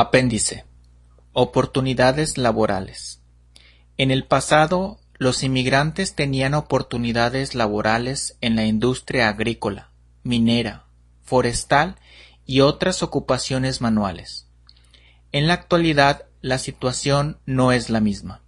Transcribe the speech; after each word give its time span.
Apéndice: 0.00 0.64
Oportunidades 1.32 2.38
laborales. 2.38 3.20
En 3.96 4.12
el 4.12 4.24
pasado, 4.24 5.00
los 5.14 5.42
inmigrantes 5.42 6.14
tenían 6.14 6.54
oportunidades 6.54 7.56
laborales 7.56 8.36
en 8.40 8.54
la 8.54 8.64
industria 8.64 9.28
agrícola, 9.28 9.90
minera, 10.22 10.84
forestal 11.24 11.96
y 12.46 12.60
otras 12.60 13.02
ocupaciones 13.02 13.80
manuales. 13.80 14.46
En 15.32 15.48
la 15.48 15.54
actualidad, 15.54 16.26
la 16.42 16.58
situación 16.58 17.40
no 17.44 17.72
es 17.72 17.90
la 17.90 17.98
misma. 17.98 18.40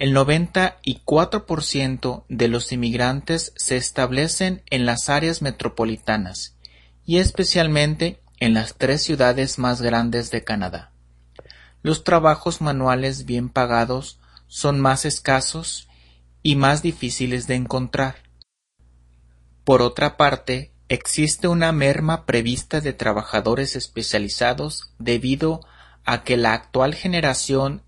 El 0.00 0.12
noventa 0.12 0.80
y 0.82 1.00
cuatro 1.04 1.46
por 1.46 1.62
ciento 1.62 2.24
de 2.28 2.48
los 2.48 2.72
inmigrantes 2.72 3.52
se 3.54 3.76
establecen 3.76 4.64
en 4.70 4.84
las 4.84 5.10
áreas 5.10 5.42
metropolitanas 5.42 6.56
y 7.04 7.18
especialmente 7.18 8.18
en 8.38 8.54
las 8.54 8.74
tres 8.74 9.02
ciudades 9.02 9.58
más 9.58 9.80
grandes 9.82 10.30
de 10.30 10.44
Canadá. 10.44 10.92
Los 11.82 12.04
trabajos 12.04 12.60
manuales 12.60 13.24
bien 13.24 13.48
pagados 13.48 14.18
son 14.46 14.80
más 14.80 15.04
escasos 15.04 15.88
y 16.42 16.56
más 16.56 16.82
difíciles 16.82 17.46
de 17.46 17.54
encontrar. 17.54 18.16
Por 19.64 19.82
otra 19.82 20.16
parte, 20.16 20.72
existe 20.88 21.48
una 21.48 21.72
merma 21.72 22.24
prevista 22.26 22.80
de 22.80 22.92
trabajadores 22.92 23.74
especializados 23.76 24.92
debido 24.98 25.60
a 26.04 26.22
que 26.22 26.36
la 26.36 26.52
actual 26.52 26.94
generación 26.94 27.82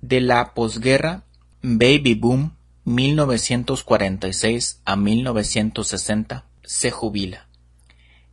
de 0.00 0.20
la 0.20 0.52
posguerra 0.52 1.24
Baby 1.62 2.14
Boom 2.14 2.56
(1946 2.84 4.80
a 4.84 4.96
1960) 4.96 6.44
se 6.64 6.90
jubila. 6.90 7.48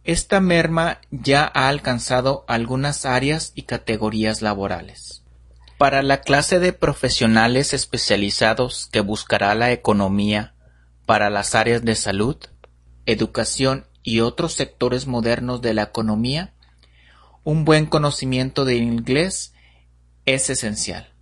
Esta 0.10 0.40
merma 0.40 1.02
ya 1.12 1.44
ha 1.54 1.68
alcanzado 1.68 2.44
algunas 2.48 3.06
áreas 3.06 3.52
y 3.54 3.62
categorías 3.62 4.42
laborales. 4.42 5.22
Para 5.78 6.02
la 6.02 6.22
clase 6.22 6.58
de 6.58 6.74
profesionales 6.74 7.76
especializados 7.76 8.90
que 8.92 9.02
buscará 9.02 9.54
la 9.54 9.72
economía 9.72 10.56
para 11.06 11.30
las 11.30 11.54
áreas 11.54 11.84
de 11.84 11.94
salud, 11.94 12.38
educación 13.06 13.86
y 14.02 14.22
otros 14.22 14.54
sectores 14.54 15.06
modernos 15.06 15.62
de 15.62 15.76
la 15.76 15.84
economía, 15.84 16.56
un 17.44 17.64
buen 17.64 17.86
conocimiento 17.86 18.66
de 18.66 18.78
inglés 18.78 19.54
es 20.26 20.50
esencial. 20.50 21.14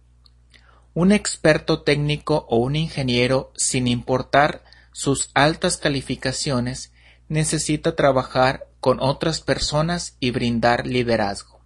Un 0.94 1.12
experto 1.12 1.82
técnico 1.82 2.46
o 2.48 2.56
un 2.56 2.78
ingeniero, 2.78 3.52
sin 3.58 3.90
importar 3.90 4.64
sus 4.94 5.30
altas 5.34 5.76
calificaciones, 5.76 6.94
necesita 7.28 7.94
trabajar 7.94 8.67
con 8.80 9.00
otras 9.00 9.42
personas 9.42 10.16
y 10.20 10.32
brindar 10.32 10.88
liderazgo. 10.88 11.60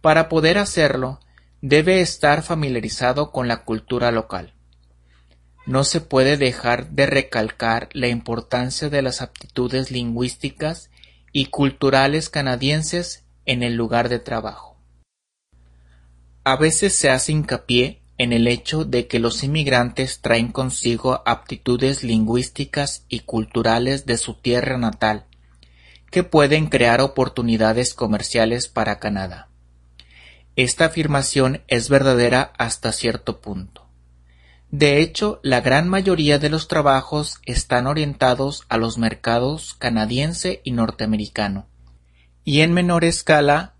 Para 0.00 0.28
poder 0.28 0.58
hacerlo, 0.58 1.20
debe 1.60 2.00
estar 2.00 2.42
familiarizado 2.42 3.32
con 3.32 3.48
la 3.48 3.64
cultura 3.64 4.10
local. 4.10 4.54
No 5.66 5.84
se 5.84 6.00
puede 6.00 6.36
dejar 6.36 6.90
de 6.90 7.06
recalcar 7.06 7.90
la 7.92 8.08
importancia 8.08 8.88
de 8.88 9.02
las 9.02 9.20
aptitudes 9.20 9.90
lingüísticas 9.90 10.90
y 11.32 11.46
culturales 11.46 12.30
canadienses 12.30 13.24
en 13.44 13.62
el 13.62 13.74
lugar 13.74 14.08
de 14.08 14.18
trabajo. 14.18 14.76
A 16.44 16.56
veces 16.56 16.94
se 16.94 17.10
hace 17.10 17.32
hincapié 17.32 18.00
en 18.16 18.32
el 18.32 18.48
hecho 18.48 18.84
de 18.84 19.06
que 19.06 19.18
los 19.18 19.44
inmigrantes 19.44 20.20
traen 20.20 20.52
consigo 20.52 21.22
aptitudes 21.24 22.02
lingüísticas 22.02 23.04
y 23.08 23.20
culturales 23.20 24.06
de 24.06 24.18
su 24.18 24.34
tierra 24.34 24.76
natal, 24.76 25.26
que 26.10 26.24
pueden 26.24 26.66
crear 26.66 27.00
oportunidades 27.00 27.94
comerciales 27.94 28.68
para 28.68 28.98
Canadá. 28.98 29.48
Esta 30.56 30.86
afirmación 30.86 31.62
es 31.68 31.88
verdadera 31.88 32.52
hasta 32.58 32.92
cierto 32.92 33.40
punto. 33.40 33.86
De 34.70 35.00
hecho, 35.00 35.40
la 35.42 35.60
gran 35.60 35.88
mayoría 35.88 36.38
de 36.38 36.48
los 36.48 36.68
trabajos 36.68 37.40
están 37.44 37.86
orientados 37.86 38.64
a 38.68 38.76
los 38.76 38.98
mercados 38.98 39.74
canadiense 39.74 40.60
y 40.64 40.72
norteamericano, 40.72 41.66
y 42.44 42.60
en 42.60 42.72
menor 42.72 43.04
escala 43.04 43.74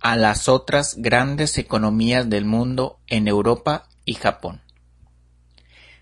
a 0.00 0.16
las 0.16 0.48
otras 0.48 0.96
grandes 0.98 1.56
economías 1.56 2.28
del 2.28 2.44
mundo 2.44 2.98
en 3.06 3.26
Europa 3.26 3.88
y 4.04 4.14
Japón. 4.14 4.60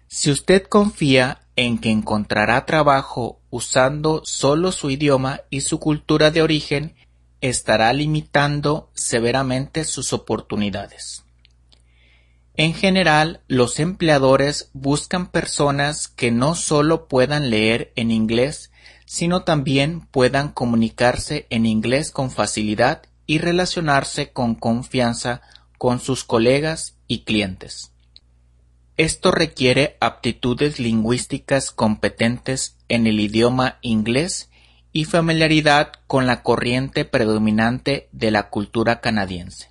Si 0.09 0.31
usted 0.31 0.65
confía 0.65 1.42
en 1.57 1.79
que 1.79 1.91
encontrará 1.91 2.65
trabajo 2.67 3.41
usando 3.51 4.23
solo 4.25 4.73
su 4.73 4.91
idioma 4.91 5.43
y 5.51 5.61
su 5.63 5.79
cultura 5.79 6.31
de 6.31 6.43
origen, 6.43 6.95
estará 7.41 7.93
limitando 7.93 8.91
severamente 8.95 9.85
sus 9.85 10.13
oportunidades. 10.13 11.25
En 12.55 12.75
general, 12.75 13.41
los 13.49 13.81
empleadores 13.81 14.71
buscan 14.73 15.27
personas 15.27 16.09
que 16.09 16.31
no 16.31 16.55
solo 16.55 17.09
puedan 17.09 17.51
leer 17.51 17.93
en 17.97 18.11
inglés, 18.11 18.71
sino 19.07 19.43
también 19.43 20.01
puedan 20.01 20.51
comunicarse 20.51 21.47
en 21.51 21.67
inglés 21.67 22.11
con 22.11 22.31
facilidad 22.31 23.03
y 23.27 23.39
relacionarse 23.39 24.33
con 24.33 24.55
confianza 24.55 25.43
con 25.79 25.99
sus 26.01 26.25
colegas 26.25 26.97
y 27.09 27.25
clientes. 27.25 27.92
Esto 28.97 29.31
requiere 29.31 29.97
aptitudes 30.01 30.79
lingüísticas 30.79 31.71
competentes 31.71 32.77
en 32.89 33.07
el 33.07 33.21
idioma 33.21 33.79
inglés 33.81 34.51
y 34.93 35.07
familiaridad 35.07 35.93
con 36.07 36.27
la 36.27 36.43
corriente 36.43 37.07
predominante 37.07 38.09
de 38.13 38.31
la 38.31 38.51
cultura 38.51 39.01
canadiense. 39.01 39.71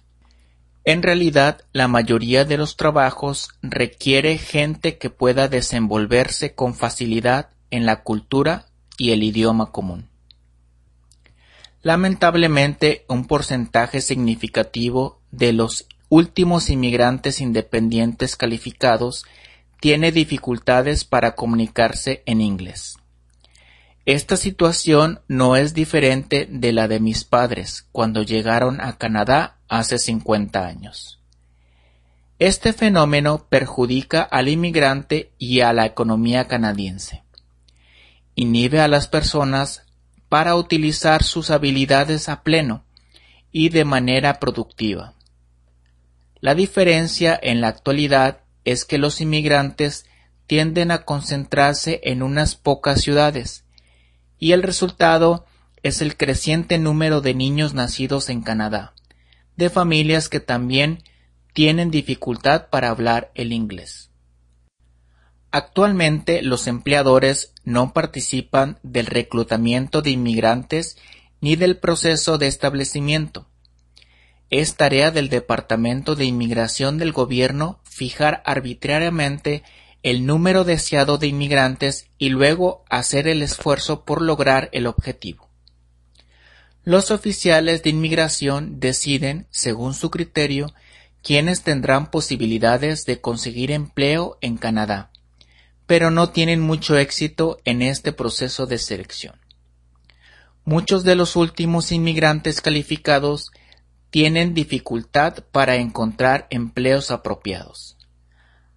En 0.83 1.03
realidad, 1.03 1.61
la 1.73 1.87
mayoría 1.87 2.43
de 2.45 2.57
los 2.57 2.75
trabajos 2.75 3.49
requiere 3.61 4.39
gente 4.39 4.97
que 4.97 5.11
pueda 5.11 5.47
desenvolverse 5.47 6.55
con 6.55 6.73
facilidad 6.73 7.51
en 7.69 7.85
la 7.85 8.01
cultura 8.01 8.65
y 8.97 9.11
el 9.11 9.21
idioma 9.21 9.71
común. 9.71 10.09
Lamentablemente, 11.83 13.05
un 13.07 13.25
porcentaje 13.25 14.01
significativo 14.01 15.21
de 15.29 15.53
los 15.53 15.87
últimos 16.11 16.69
inmigrantes 16.69 17.39
independientes 17.39 18.35
calificados 18.35 19.23
tiene 19.79 20.11
dificultades 20.11 21.05
para 21.05 21.35
comunicarse 21.35 22.21
en 22.25 22.41
inglés. 22.41 22.97
Esta 24.05 24.35
situación 24.35 25.21
no 25.29 25.55
es 25.55 25.73
diferente 25.73 26.49
de 26.51 26.73
la 26.73 26.89
de 26.89 26.99
mis 26.99 27.23
padres 27.23 27.87
cuando 27.93 28.23
llegaron 28.23 28.81
a 28.81 28.97
Canadá 28.97 29.59
hace 29.69 29.97
50 29.99 30.67
años. 30.67 31.21
Este 32.39 32.73
fenómeno 32.73 33.47
perjudica 33.47 34.21
al 34.21 34.49
inmigrante 34.49 35.31
y 35.37 35.61
a 35.61 35.71
la 35.71 35.85
economía 35.85 36.45
canadiense. 36.49 37.23
Inhibe 38.35 38.81
a 38.81 38.89
las 38.89 39.07
personas 39.07 39.83
para 40.27 40.57
utilizar 40.57 41.23
sus 41.23 41.51
habilidades 41.51 42.27
a 42.27 42.43
pleno 42.43 42.83
y 43.49 43.69
de 43.69 43.85
manera 43.85 44.39
productiva. 44.39 45.13
La 46.41 46.55
diferencia 46.55 47.39
en 47.41 47.61
la 47.61 47.67
actualidad 47.67 48.41
es 48.65 48.83
que 48.83 48.97
los 48.97 49.21
inmigrantes 49.21 50.05
tienden 50.47 50.89
a 50.89 51.03
concentrarse 51.03 52.01
en 52.03 52.23
unas 52.23 52.55
pocas 52.55 53.01
ciudades, 53.01 53.63
y 54.39 54.51
el 54.53 54.63
resultado 54.63 55.45
es 55.83 56.01
el 56.01 56.17
creciente 56.17 56.79
número 56.79 57.21
de 57.21 57.35
niños 57.35 57.75
nacidos 57.75 58.29
en 58.29 58.41
Canadá, 58.41 58.93
de 59.55 59.69
familias 59.69 60.29
que 60.29 60.39
también 60.39 61.03
tienen 61.53 61.91
dificultad 61.91 62.69
para 62.69 62.89
hablar 62.89 63.31
el 63.35 63.53
inglés. 63.53 64.09
Actualmente 65.51 66.41
los 66.41 66.65
empleadores 66.65 67.53
no 67.63 67.93
participan 67.93 68.79
del 68.81 69.05
reclutamiento 69.05 70.01
de 70.01 70.09
inmigrantes 70.09 70.97
ni 71.39 71.55
del 71.55 71.77
proceso 71.77 72.37
de 72.37 72.47
establecimiento. 72.47 73.47
Es 74.51 74.75
tarea 74.75 75.09
del 75.09 75.29
Departamento 75.29 76.15
de 76.15 76.25
Inmigración 76.25 76.99
del 76.99 77.11
Gobierno 77.11 77.79
fijar 77.83 78.43
arbitrariamente 78.45 79.63
el 80.03 80.27
número 80.27 80.63
deseado 80.63 81.17
de 81.17 81.27
inmigrantes 81.27 82.05
y 82.19 82.29
luego 82.29 82.83
hacer 82.89 83.27
el 83.27 83.41
esfuerzo 83.41 84.05
por 84.05 84.21
lograr 84.21 84.69
el 84.71 84.85
objetivo. 84.85 85.49
Los 86.83 87.09
oficiales 87.09 87.81
de 87.81 87.89
inmigración 87.89 88.79
deciden, 88.79 89.47
según 89.49 89.95
su 89.95 90.11
criterio, 90.11 90.73
quiénes 91.23 91.63
tendrán 91.63 92.11
posibilidades 92.11 93.05
de 93.05 93.19
conseguir 93.19 93.71
empleo 93.71 94.37
en 94.41 94.57
Canadá 94.57 95.11
pero 95.91 96.09
no 96.09 96.29
tienen 96.29 96.61
mucho 96.61 96.97
éxito 96.97 97.59
en 97.65 97.81
este 97.81 98.13
proceso 98.13 98.65
de 98.65 98.77
selección. 98.77 99.35
Muchos 100.63 101.03
de 101.03 101.15
los 101.15 101.35
últimos 101.35 101.91
inmigrantes 101.91 102.61
calificados 102.61 103.51
tienen 104.11 104.53
dificultad 104.53 105.45
para 105.51 105.77
encontrar 105.77 106.45
empleos 106.49 107.11
apropiados. 107.11 107.97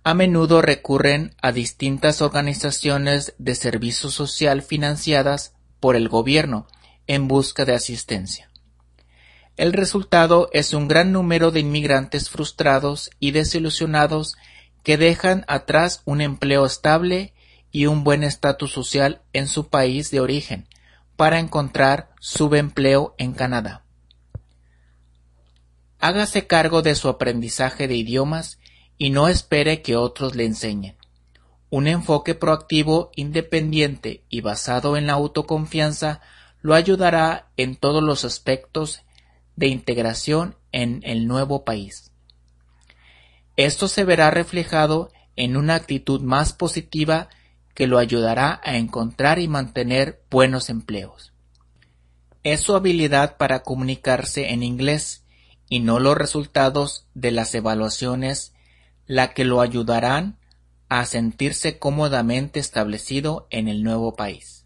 A 0.05 0.15
menudo 0.15 0.63
recurren 0.63 1.35
a 1.43 1.51
distintas 1.51 2.23
organizaciones 2.23 3.35
de 3.39 3.55
servicio 3.55 4.11
social 4.11 4.63
financiadas 4.63 5.55
por 5.81 5.97
el 5.97 6.09
gobierno 6.09 6.67
en 7.07 7.27
busca 7.27 7.65
de 7.65 7.75
asistencia. 7.75 8.51
El 9.57 9.73
resultado 9.73 10.49
es 10.53 10.73
un 10.73 10.89
gran 10.89 11.13
número 11.13 11.51
de 11.51 11.61
inmigrantes 11.61 12.31
frustrados 12.31 13.11
y 13.19 13.33
desilusionados 13.33 14.37
que 14.83 14.97
dejan 14.97 15.45
atrás 15.49 16.03
un 16.05 16.21
empleo 16.21 16.65
estable 16.65 17.35
y 17.73 17.87
un 17.87 18.05
buen 18.05 18.23
estatus 18.23 18.71
social 18.71 19.23
en 19.33 19.49
su 19.49 19.69
país 19.69 20.11
de 20.11 20.21
origen 20.21 20.69
para 21.17 21.41
encontrar 21.41 22.11
subempleo 22.21 23.15
en 23.19 23.33
Canadá. 23.33 23.84
Hágase 26.05 26.47
cargo 26.47 26.83
de 26.83 26.97
su 26.97 27.09
aprendizaje 27.09 27.89
de 27.89 27.95
idiomas 27.95 28.59
y 28.99 29.09
no 29.09 29.29
espere 29.29 29.81
que 29.81 29.97
otros 29.97 30.35
le 30.37 30.45
enseñen. 30.45 30.99
Un 31.71 31.87
enfoque 31.87 32.35
proactivo, 32.35 33.11
independiente 33.17 34.23
y 34.29 34.43
basado 34.43 34.99
en 34.99 35.07
la 35.07 35.15
autoconfianza 35.15 36.21
lo 36.61 36.75
ayudará 36.75 37.49
en 37.57 37.75
todos 37.75 38.03
los 38.03 38.27
aspectos 38.27 39.01
de 39.57 39.69
integración 39.69 40.57
en 40.73 41.01
el 41.05 41.27
nuevo 41.27 41.65
país. 41.65 42.13
Esto 43.57 43.89
se 43.89 44.05
verá 44.05 44.31
reflejado 44.31 45.11
en 45.37 45.57
una 45.57 45.75
actitud 45.75 46.21
más 46.21 46.53
positiva 46.53 47.31
que 47.73 47.87
lo 47.87 47.97
ayudará 47.97 48.61
a 48.63 48.77
encontrar 48.77 49.39
y 49.39 49.49
mantener 49.49 50.23
buenos 50.31 50.69
empleos. 50.69 51.33
Es 52.43 52.61
su 52.61 52.77
habilidad 52.77 53.39
para 53.39 53.63
comunicarse 53.63 54.51
en 54.51 54.63
inglés 54.63 55.24
y 55.69 55.81
no 55.81 55.99
los 55.99 56.17
resultados 56.17 57.07
de 57.15 57.31
las 57.31 57.55
evaluaciones 57.55 58.53
la 59.07 59.33
que 59.33 59.45
lo 59.45 59.61
ayudarán 59.61 60.39
a 60.89 61.05
sentirse 61.07 61.79
cómodamente 61.79 62.61
establecido 62.61 63.47
en 63.51 63.69
el 63.69 63.83
nuevo 63.83 64.15
país. 64.15 64.64